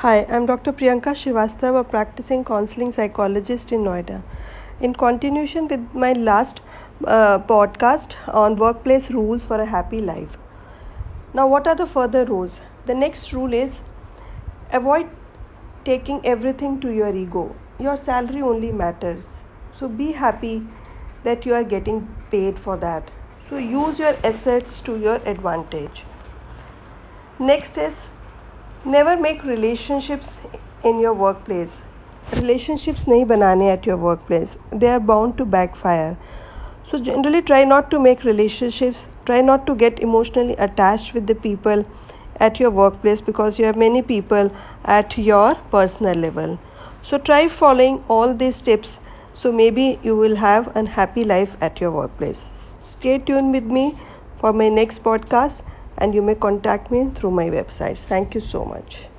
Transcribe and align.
Hi, 0.00 0.24
I'm 0.28 0.46
Dr. 0.46 0.72
Priyanka 0.72 1.12
Srivastava, 1.20 1.80
a 1.80 1.82
practicing 1.82 2.44
counseling 2.44 2.92
psychologist 2.92 3.72
in 3.72 3.80
Noida. 3.80 4.22
In 4.80 4.92
continuation 4.94 5.66
with 5.66 5.92
my 5.92 6.12
last 6.12 6.60
uh, 7.04 7.40
podcast 7.40 8.14
on 8.32 8.54
workplace 8.54 9.10
rules 9.10 9.44
for 9.44 9.56
a 9.60 9.66
happy 9.66 10.00
life. 10.00 10.36
Now, 11.34 11.48
what 11.48 11.66
are 11.66 11.74
the 11.74 11.84
further 11.84 12.24
rules? 12.24 12.60
The 12.86 12.94
next 12.94 13.32
rule 13.32 13.52
is 13.52 13.80
avoid 14.72 15.08
taking 15.84 16.24
everything 16.24 16.78
to 16.82 16.92
your 16.94 17.12
ego. 17.12 17.56
Your 17.80 17.96
salary 17.96 18.40
only 18.40 18.70
matters. 18.70 19.42
So, 19.72 19.88
be 19.88 20.12
happy 20.12 20.62
that 21.24 21.44
you 21.44 21.54
are 21.54 21.64
getting 21.64 22.06
paid 22.30 22.56
for 22.56 22.76
that. 22.76 23.10
So, 23.50 23.56
use 23.56 23.98
your 23.98 24.14
assets 24.22 24.80
to 24.82 24.96
your 24.96 25.16
advantage. 25.34 26.04
Next 27.40 27.76
is 27.76 27.96
never 28.88 29.16
make 29.16 29.44
relationships 29.44 30.38
in 30.82 30.98
your 30.98 31.12
workplace. 31.12 31.70
Relationships 32.36 33.04
nahi 33.12 33.26
banane 33.32 33.66
at 33.72 33.86
your 33.90 33.98
workplace. 34.04 34.56
They 34.70 34.88
are 34.88 35.00
bound 35.00 35.36
to 35.38 35.44
backfire. 35.44 36.16
So 36.84 36.98
generally 36.98 37.42
try 37.42 37.64
not 37.64 37.90
to 37.90 38.00
make 38.08 38.24
relationships 38.24 39.06
try 39.28 39.40
not 39.48 39.66
to 39.66 39.74
get 39.80 40.00
emotionally 40.00 40.54
attached 40.66 41.12
with 41.14 41.26
the 41.30 41.34
people 41.46 41.84
at 42.46 42.60
your 42.60 42.70
workplace 42.70 43.20
because 43.20 43.58
you 43.58 43.66
have 43.66 43.76
many 43.82 44.00
people 44.10 44.50
at 44.96 45.18
your 45.18 45.54
personal 45.76 46.14
level. 46.26 46.58
So 47.02 47.18
try 47.18 47.48
following 47.48 48.02
all 48.08 48.34
these 48.42 48.60
tips 48.62 49.00
so 49.34 49.52
maybe 49.52 50.00
you 50.02 50.16
will 50.16 50.36
have 50.36 50.70
a 50.76 50.86
happy 50.88 51.24
life 51.24 51.56
at 51.60 51.80
your 51.80 51.90
workplace. 51.90 52.76
Stay 52.80 53.18
tuned 53.18 53.52
with 53.52 53.64
me 53.64 53.84
for 54.38 54.52
my 54.52 54.68
next 54.68 55.04
podcast 55.04 55.62
and 55.98 56.14
you 56.14 56.22
may 56.22 56.34
contact 56.36 56.90
me 56.90 57.10
through 57.14 57.32
my 57.32 57.50
websites. 57.50 58.04
Thank 58.06 58.34
you 58.34 58.40
so 58.40 58.64
much. 58.64 59.10